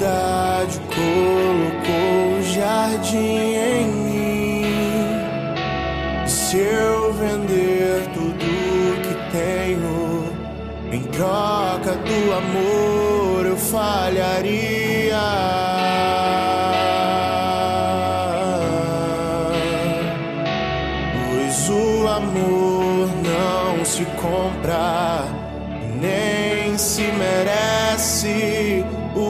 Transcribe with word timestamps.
Humildade 0.00 0.80
colocou 0.88 2.38
o 2.38 2.42
jardim 2.42 3.54
em 3.54 3.86
mim. 3.86 4.64
Se 6.26 6.56
eu 6.56 7.12
vender 7.12 8.08
tudo 8.14 8.46
que 9.02 9.14
tenho 9.30 10.24
em 10.90 11.02
troca 11.02 11.96
do 11.96 12.32
amor, 12.32 13.44
eu 13.44 13.56
falharia. 13.58 15.20
Pois 21.28 21.68
o 21.68 22.08
amor 22.08 23.10
não 23.22 23.84
se 23.84 24.06
compra, 24.16 25.26
nem 26.00 26.78
se 26.78 27.02
merece. 27.02 28.82
O 29.14 29.29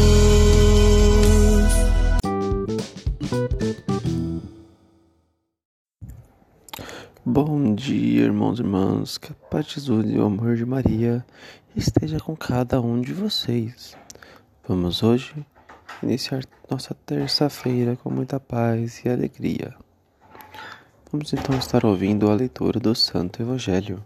Bom 7.33 7.73
dia, 7.73 8.25
irmãos 8.25 8.59
e 8.59 8.61
irmãs, 8.61 9.17
que 9.17 9.31
a 9.31 9.35
paz 9.49 9.65
de 9.65 9.75
Jesus 9.75 10.05
e 10.11 10.17
o 10.17 10.25
amor 10.25 10.57
de 10.57 10.65
Maria 10.65 11.25
esteja 11.73 12.19
com 12.19 12.35
cada 12.35 12.81
um 12.81 12.99
de 12.99 13.13
vocês. 13.13 13.95
Vamos 14.67 15.01
hoje 15.01 15.33
iniciar 16.03 16.43
nossa 16.69 16.93
terça-feira 16.93 17.95
com 17.95 18.09
muita 18.09 18.37
paz 18.37 19.05
e 19.05 19.09
alegria. 19.09 19.73
Vamos 21.09 21.31
então 21.31 21.57
estar 21.57 21.85
ouvindo 21.85 22.29
a 22.29 22.35
leitura 22.35 22.81
do 22.81 22.93
Santo 22.93 23.41
Evangelho. 23.41 24.03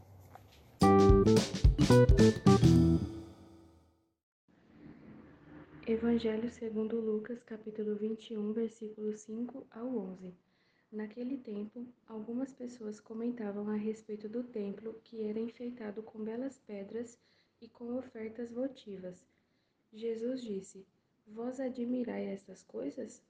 Evangelho 5.87 6.47
segundo 6.51 7.01
Lucas, 7.01 7.41
capítulo 7.41 7.95
21, 7.95 8.53
versículos 8.53 9.21
5 9.21 9.65
ao 9.71 9.87
11. 9.87 10.44
Naquele 10.95 11.37
tempo, 11.37 11.85
algumas 12.07 12.53
pessoas 12.53 13.01
comentavam 13.01 13.67
a 13.67 13.75
respeito 13.75 14.29
do 14.29 14.41
templo 14.41 14.97
que 15.03 15.25
era 15.25 15.37
enfeitado 15.37 16.01
com 16.01 16.23
belas 16.23 16.57
pedras 16.59 17.19
e 17.59 17.67
com 17.67 17.97
ofertas 17.97 18.49
votivas. 18.49 19.21
Jesus 19.91 20.41
disse: 20.41 20.87
Vós 21.27 21.59
admirai 21.59 22.27
estas 22.27 22.63
coisas? 22.63 23.21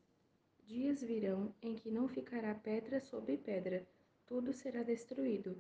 Dias 0.68 1.02
virão 1.02 1.56
em 1.60 1.74
que 1.74 1.90
não 1.90 2.08
ficará 2.08 2.54
pedra 2.54 3.02
sobre 3.02 3.36
pedra, 3.36 3.84
tudo 4.28 4.54
será 4.54 4.84
destruído. 4.84 5.58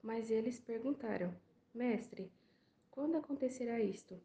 Mas 0.00 0.30
eles 0.30 0.60
perguntaram: 0.60 1.34
Mestre, 1.74 2.30
quando 2.88 3.16
acontecerá 3.16 3.80
isto? 3.80 4.16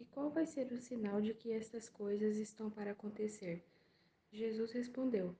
E 0.00 0.06
qual 0.06 0.30
vai 0.30 0.46
ser 0.46 0.72
o 0.72 0.78
sinal 0.78 1.20
de 1.20 1.34
que 1.34 1.52
estas 1.52 1.90
coisas 1.90 2.38
estão 2.38 2.70
para 2.70 2.92
acontecer? 2.92 3.62
Jesus 4.32 4.72
respondeu: 4.72 5.36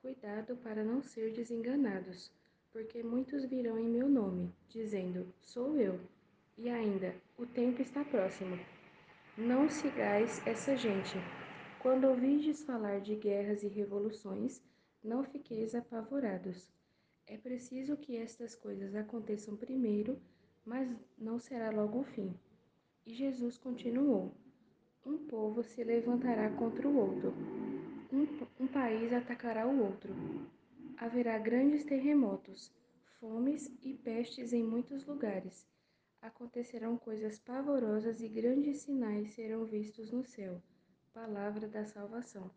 Cuidado 0.00 0.56
para 0.58 0.84
não 0.84 1.02
ser 1.02 1.32
desenganados, 1.32 2.30
porque 2.70 3.02
muitos 3.02 3.44
virão 3.44 3.76
em 3.76 3.88
meu 3.88 4.08
nome, 4.08 4.48
dizendo: 4.68 5.26
Sou 5.40 5.76
eu. 5.76 5.98
E 6.56 6.70
ainda: 6.70 7.16
O 7.36 7.44
tempo 7.44 7.82
está 7.82 8.04
próximo. 8.04 8.56
Não 9.36 9.68
sigais 9.68 10.40
essa 10.46 10.76
gente. 10.76 11.16
Quando 11.80 12.04
ouvides 12.04 12.62
falar 12.62 13.00
de 13.00 13.16
guerras 13.16 13.64
e 13.64 13.66
revoluções, 13.66 14.62
não 15.02 15.24
fiqueis 15.24 15.74
apavorados. 15.74 16.72
É 17.26 17.36
preciso 17.36 17.96
que 17.96 18.16
estas 18.16 18.54
coisas 18.54 18.94
aconteçam 18.94 19.56
primeiro, 19.56 20.16
mas 20.64 20.94
não 21.18 21.40
será 21.40 21.70
logo 21.70 21.98
o 21.98 22.04
fim. 22.04 22.32
E 23.04 23.12
Jesus 23.12 23.58
continuou: 23.58 24.32
Um 25.04 25.18
povo 25.18 25.64
se 25.64 25.82
levantará 25.82 26.48
contra 26.50 26.86
o 26.86 26.96
outro, 26.96 27.34
um, 28.18 28.64
um 28.64 28.66
país 28.66 29.12
atacará 29.12 29.66
o 29.66 29.84
outro. 29.84 30.12
Haverá 30.96 31.38
grandes 31.38 31.84
terremotos, 31.84 32.72
fomes 33.20 33.70
e 33.82 33.94
pestes 33.94 34.52
em 34.52 34.62
muitos 34.64 35.06
lugares. 35.06 35.66
Acontecerão 36.20 36.96
coisas 36.96 37.38
pavorosas 37.38 38.20
e 38.20 38.28
grandes 38.28 38.78
sinais 38.82 39.34
serão 39.34 39.64
vistos 39.64 40.10
no 40.10 40.24
céu. 40.24 40.60
Palavra 41.14 41.68
da 41.68 41.84
salvação. 41.84 42.50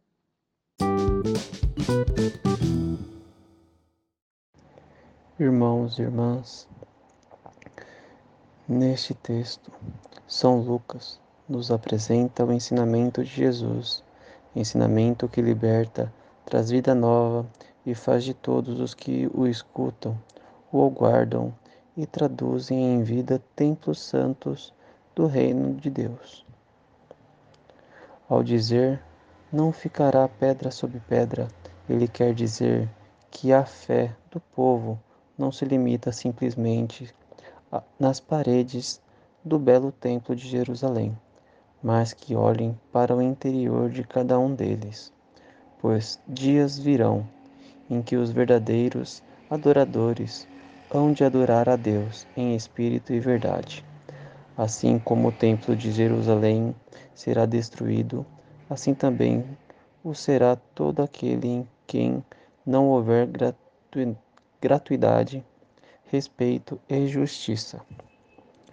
Irmãos 5.40 5.98
e 5.98 6.04
irmãs, 6.04 6.68
neste 8.68 9.14
texto, 9.14 9.72
São 10.28 10.62
Lucas 10.62 11.20
nos 11.48 11.72
apresenta 11.72 12.46
o 12.46 12.52
ensinamento 12.52 13.24
de 13.24 13.30
Jesus, 13.30 14.04
ensinamento 14.56 15.28
que 15.28 15.42
liberta, 15.42 16.12
traz 16.46 16.70
vida 16.70 16.94
nova 16.94 17.46
e 17.86 17.96
faz 17.96 18.24
de 18.24 18.34
todos 18.34 18.80
os 18.80 18.94
que 18.94 19.30
o 19.34 19.48
escutam, 19.48 20.18
o 20.72 20.86
aguardam 20.86 21.54
e 21.96 22.06
traduzem 22.06 22.94
em 22.94 23.04
vida 23.04 23.42
templos 23.56 24.00
santos 24.00 24.74
do 25.16 25.26
reino 25.26 25.76
de 25.76 25.90
Deus. 25.90 26.46
Ao 28.30 28.44
dizer 28.44 29.02
não 29.52 29.72
ficará 29.74 30.28
pedra 30.28 30.72
sobre 30.72 31.00
pedra, 31.00 31.48
ele 31.90 32.08
quer 32.08 32.34
dizer 32.34 32.90
que 33.30 33.52
a 33.52 33.66
fé 33.66 34.16
do 34.30 34.40
povo 34.40 34.98
não 35.38 35.52
se 35.52 35.66
limita 35.66 36.12
simplesmente 36.12 37.14
nas 38.00 38.20
paredes 38.20 39.02
do 39.44 39.58
belo 39.58 39.92
templo 39.92 40.36
de 40.36 40.48
Jerusalém, 40.48 41.18
mas 41.84 42.14
que 42.14 42.36
olhem 42.36 42.78
para 42.92 43.16
o 43.16 43.22
interior 43.22 43.90
de 43.90 44.04
cada 44.04 44.38
um 44.38 44.54
deles, 44.54 45.12
pois 45.80 46.20
dias 46.28 46.78
virão 46.78 47.26
em 47.90 48.02
que 48.02 48.16
os 48.16 48.32
verdadeiros 48.32 49.24
adoradores 49.50 50.48
hão 50.90 51.12
de 51.12 51.24
adorar 51.24 51.68
a 51.68 51.76
Deus 51.76 52.28
em 52.36 52.56
espírito 52.56 53.14
e 53.14 53.20
verdade. 53.20 53.84
Assim 54.58 55.00
como 55.00 55.30
o 55.30 55.32
templo 55.32 55.76
de 55.76 55.92
Jerusalém 55.92 56.76
será 57.16 57.46
destruído, 57.46 58.26
assim 58.70 58.94
também 58.94 59.44
o 60.04 60.14
será 60.14 60.56
todo 60.56 61.02
aquele 61.02 61.48
em 61.48 61.68
quem 61.88 62.24
não 62.66 62.90
houver 62.90 63.26
gratu- 63.26 64.18
gratuidade, 64.62 65.44
respeito 66.06 66.80
e 66.90 67.08
justiça 67.08 67.82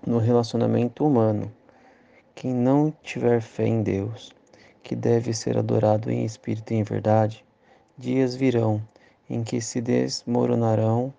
no 0.06 0.19
relacionamento 0.19 1.06
humano. 1.06 1.57
Quem 2.40 2.55
não 2.55 2.93
tiver 3.02 3.40
fé 3.40 3.67
em 3.67 3.82
Deus, 3.82 4.31
que 4.81 4.94
deve 4.94 5.35
ser 5.35 5.58
adorado 5.58 6.08
em 6.08 6.25
espírito 6.25 6.73
e 6.73 6.76
em 6.76 6.85
verdade, 6.85 7.44
dias 7.96 8.37
virão 8.37 8.81
em 9.29 9.43
que 9.43 9.61
se 9.61 9.81
desmoronarão 9.81 11.12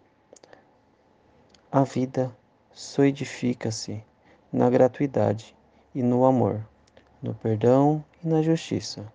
a 1.69 1.83
vida 1.83 2.33
solidifica-se 2.71 4.01
na 4.49 4.69
gratuidade 4.69 5.53
e 5.93 6.01
no 6.01 6.23
amor, 6.23 6.65
no 7.21 7.33
perdão 7.33 8.01
e 8.23 8.27
na 8.29 8.41
justiça. 8.41 9.05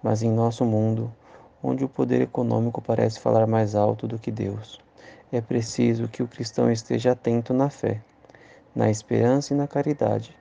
Mas 0.00 0.22
em 0.22 0.30
nosso 0.30 0.64
mundo, 0.64 1.12
onde 1.60 1.84
o 1.84 1.88
poder 1.88 2.20
econômico 2.20 2.80
parece 2.80 3.18
falar 3.18 3.44
mais 3.48 3.74
alto 3.74 4.06
do 4.06 4.20
que 4.20 4.30
Deus, 4.30 4.80
é 5.32 5.40
preciso 5.40 6.06
que 6.06 6.22
o 6.22 6.28
cristão 6.28 6.70
esteja 6.70 7.10
atento 7.10 7.52
na 7.52 7.68
fé, 7.68 8.00
na 8.72 8.88
esperança 8.88 9.52
e 9.52 9.56
na 9.56 9.66
caridade, 9.66 10.32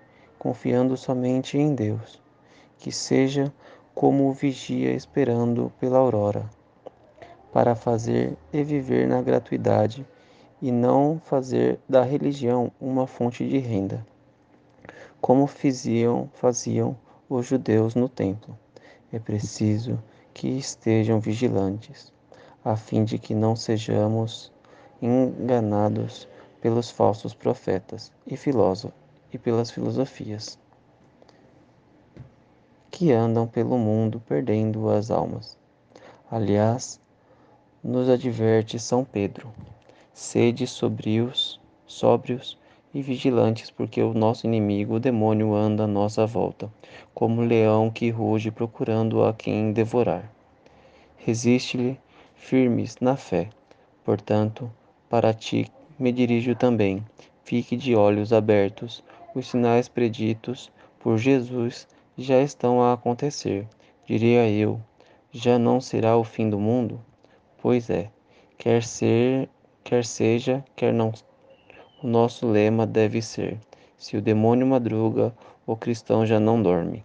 confiando 0.43 0.97
somente 0.97 1.57
em 1.57 1.73
Deus, 1.73 2.21
que 2.77 2.91
seja 2.91 3.53
como 3.95 4.27
o 4.27 4.33
vigia 4.33 4.91
esperando 4.91 5.71
pela 5.79 5.97
aurora, 5.97 6.49
para 7.53 7.75
fazer 7.75 8.35
e 8.51 8.61
viver 8.61 9.07
na 9.07 9.21
gratuidade 9.21 10.05
e 10.61 10.69
não 10.69 11.17
fazer 11.23 11.79
da 11.87 12.03
religião 12.03 12.69
uma 12.81 13.07
fonte 13.07 13.47
de 13.47 13.57
renda, 13.57 14.05
como 15.21 15.47
faziam, 15.47 16.29
faziam 16.33 16.93
os 17.29 17.45
judeus 17.45 17.95
no 17.95 18.09
templo. 18.09 18.59
É 19.13 19.19
preciso 19.19 19.97
que 20.33 20.49
estejam 20.49 21.21
vigilantes, 21.21 22.11
a 22.65 22.75
fim 22.75 23.05
de 23.05 23.17
que 23.17 23.33
não 23.33 23.55
sejamos 23.55 24.51
enganados 25.01 26.27
pelos 26.59 26.89
falsos 26.89 27.33
profetas 27.33 28.11
e 28.27 28.35
filósofos 28.35 29.02
e 29.33 29.37
pelas 29.37 29.71
filosofias. 29.71 30.57
que 32.93 33.11
andam 33.11 33.47
pelo 33.47 33.75
mundo 33.75 34.21
perdendo 34.27 34.87
as 34.87 35.09
almas. 35.09 35.57
Aliás, 36.29 37.01
nos 37.83 38.07
adverte 38.07 38.77
São 38.77 39.03
Pedro: 39.03 39.51
sede 40.13 40.67
sobrios, 40.67 41.59
sóbrios 41.87 42.55
e 42.93 43.01
vigilantes, 43.01 43.71
porque 43.71 43.99
o 44.03 44.13
nosso 44.13 44.45
inimigo, 44.45 44.93
o 44.93 44.99
demônio, 44.99 45.55
anda 45.55 45.85
à 45.85 45.87
nossa 45.87 46.27
volta, 46.27 46.71
como 47.15 47.41
um 47.41 47.45
leão 47.47 47.89
que 47.89 48.11
ruge 48.11 48.51
procurando 48.51 49.23
a 49.25 49.33
quem 49.33 49.73
devorar. 49.73 50.31
Resiste-lhe 51.17 51.99
firmes 52.35 52.97
na 53.01 53.17
fé. 53.17 53.49
Portanto, 54.05 54.71
para 55.09 55.33
ti 55.33 55.65
me 55.97 56.11
dirijo 56.11 56.55
também. 56.55 57.03
Fique 57.43 57.75
de 57.75 57.95
olhos 57.95 58.31
abertos. 58.31 59.03
Os 59.35 59.47
sinais 59.47 59.87
preditos 59.89 60.71
por 60.99 61.17
Jesus 61.17 61.87
já 62.17 62.41
estão 62.41 62.81
a 62.81 62.93
acontecer. 62.93 63.67
Diria 64.05 64.49
eu, 64.49 64.79
já 65.31 65.57
não 65.57 65.81
será 65.81 66.15
o 66.15 66.23
fim 66.23 66.49
do 66.49 66.59
mundo? 66.59 66.99
Pois 67.61 67.89
é, 67.89 68.11
quer 68.57 68.83
ser, 68.83 69.49
quer 69.83 70.05
seja, 70.05 70.63
quer 70.75 70.93
não 70.93 71.11
o 72.03 72.07
nosso 72.07 72.45
lema 72.45 72.85
deve 72.85 73.21
ser: 73.21 73.57
se 73.97 74.17
o 74.17 74.21
demônio 74.21 74.67
madruga, 74.67 75.33
o 75.65 75.73
cristão 75.73 76.25
já 76.25 76.37
não 76.37 76.61
dorme. 76.61 77.01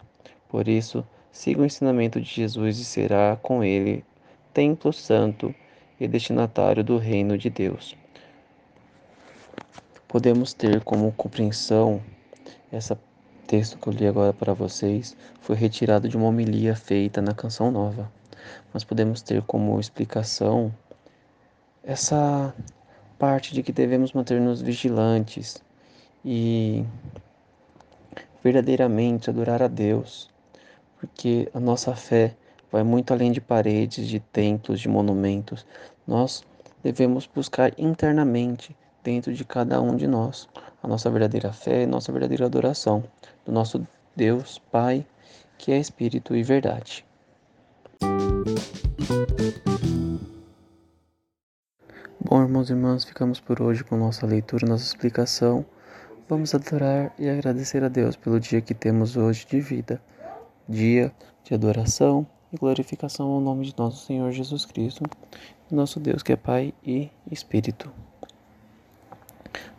Por 0.48 0.66
isso, 0.66 1.06
siga 1.30 1.62
o 1.62 1.64
ensinamento 1.64 2.20
de 2.20 2.28
Jesus 2.28 2.80
e 2.80 2.84
será 2.84 3.38
com 3.40 3.62
ele 3.62 4.04
templo 4.52 4.92
santo 4.92 5.54
e 6.00 6.08
destinatário 6.08 6.82
do 6.82 6.98
reino 6.98 7.38
de 7.38 7.48
Deus. 7.48 7.96
Podemos 10.08 10.52
ter 10.52 10.82
como 10.82 11.12
compreensão 11.12 12.02
esse 12.72 12.96
texto 13.46 13.78
que 13.78 13.88
eu 13.88 13.92
li 13.92 14.06
agora 14.06 14.32
para 14.32 14.52
vocês 14.52 15.16
foi 15.40 15.56
retirado 15.56 16.08
de 16.08 16.16
uma 16.16 16.26
homilia 16.26 16.76
feita 16.76 17.22
na 17.22 17.34
Canção 17.34 17.70
Nova. 17.70 18.10
Mas 18.72 18.84
podemos 18.84 19.22
ter 19.22 19.42
como 19.42 19.80
explicação 19.80 20.72
essa 21.82 22.54
parte 23.18 23.54
de 23.54 23.62
que 23.62 23.72
devemos 23.72 24.12
manter-nos 24.12 24.60
vigilantes 24.60 25.62
e 26.24 26.84
verdadeiramente 28.44 29.30
adorar 29.30 29.62
a 29.62 29.68
Deus, 29.68 30.30
porque 30.98 31.48
a 31.54 31.60
nossa 31.60 31.94
fé 31.96 32.34
vai 32.70 32.82
muito 32.82 33.12
além 33.12 33.32
de 33.32 33.40
paredes, 33.40 34.06
de 34.06 34.20
templos, 34.20 34.80
de 34.80 34.88
monumentos. 34.88 35.66
Nós 36.06 36.44
devemos 36.82 37.26
buscar 37.26 37.72
internamente, 37.78 38.76
dentro 39.02 39.32
de 39.32 39.44
cada 39.44 39.80
um 39.80 39.96
de 39.96 40.06
nós, 40.06 40.48
a 40.82 40.88
nossa 40.88 41.10
verdadeira 41.10 41.52
fé 41.52 41.82
e 41.82 41.86
nossa 41.86 42.12
verdadeira 42.12 42.46
adoração 42.46 43.04
do 43.44 43.52
nosso 43.52 43.86
Deus 44.14 44.58
Pai, 44.70 45.06
que 45.56 45.72
é 45.72 45.78
Espírito 45.78 46.34
e 46.34 46.42
verdade. 46.42 47.04
Bom, 52.20 52.42
irmãos 52.42 52.68
e 52.68 52.72
irmãs, 52.72 53.04
ficamos 53.04 53.40
por 53.40 53.62
hoje 53.62 53.82
com 53.82 53.96
nossa 53.96 54.26
leitura, 54.26 54.66
nossa 54.66 54.84
explicação. 54.84 55.64
Vamos 56.28 56.54
adorar 56.54 57.14
e 57.18 57.28
agradecer 57.28 57.82
a 57.82 57.88
Deus 57.88 58.16
pelo 58.16 58.38
dia 58.38 58.60
que 58.60 58.74
temos 58.74 59.16
hoje 59.16 59.46
de 59.46 59.60
vida, 59.60 60.02
dia 60.68 61.10
de 61.42 61.54
adoração 61.54 62.26
e 62.52 62.56
glorificação 62.56 63.28
ao 63.28 63.40
nome 63.40 63.64
de 63.64 63.74
nosso 63.78 64.04
Senhor 64.04 64.30
Jesus 64.30 64.66
Cristo, 64.66 65.04
nosso 65.70 65.98
Deus 65.98 66.22
que 66.22 66.32
é 66.32 66.36
Pai 66.36 66.74
e 66.84 67.10
Espírito. 67.30 67.90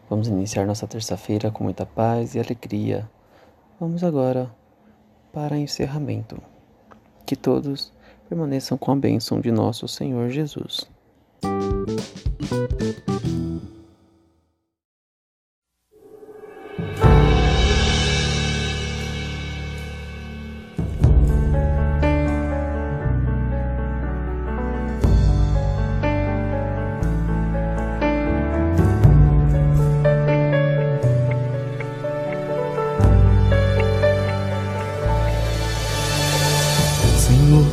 Vamos 0.09 0.27
iniciar 0.27 0.65
nossa 0.65 0.87
terça-feira 0.87 1.51
com 1.51 1.63
muita 1.63 1.85
paz 1.85 2.33
e 2.33 2.39
alegria. 2.39 3.07
Vamos 3.79 4.03
agora 4.03 4.49
para 5.31 5.55
encerramento. 5.55 6.41
Que 7.27 7.35
todos 7.35 7.93
permaneçam 8.27 8.75
com 8.75 8.91
a 8.91 8.95
bênção 8.95 9.39
de 9.39 9.51
nosso 9.51 9.87
Senhor 9.87 10.29
Jesus. 10.29 10.89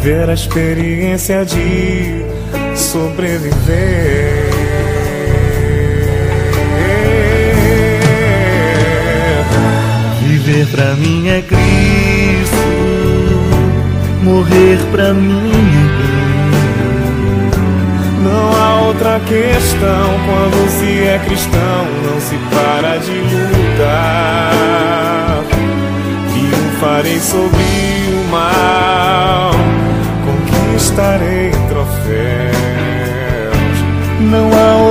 viver 0.00 0.30
a 0.30 0.32
experiência 0.32 1.44
de 1.44 2.24
sobreviver. 2.74 4.50
Viver 10.22 10.66
pra 10.68 10.94
mim 10.94 11.28
é 11.28 11.42
Cristo, 11.42 12.56
morrer 14.22 14.78
pra 14.90 15.12
mim 15.12 15.52
é 15.52 16.10
Não 18.22 18.52
há 18.56 18.80
outra 18.86 19.20
questão 19.20 20.18
quando 20.24 20.70
se 20.70 21.04
é 21.04 21.20
cristão, 21.26 21.84
não 22.04 22.18
se 22.20 22.36
para 22.54 22.96
de 22.96 23.20
lutar. 23.52 24.50
Triunfarei 26.32 27.20
sobre 27.20 27.58
o 28.14 28.24
mal, 28.30 29.50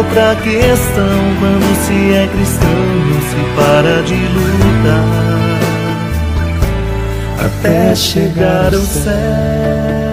outra 0.09 0.35
questão 0.37 1.35
quando 1.39 1.85
se 1.85 2.13
é 2.13 2.27
cristão, 2.27 2.69
não 3.05 3.21
se 3.21 3.35
para 3.55 4.01
de 4.03 4.15
lutar 4.15 5.05
até 7.45 7.95
chegar 7.95 8.73
ao 8.73 8.81
céu. 8.81 10.08